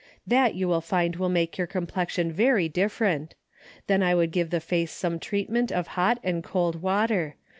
[0.25, 3.35] That you will find will make your comjDlexion very differ ent.
[3.85, 7.35] Then I would give the face some treat ment of hot and cold water.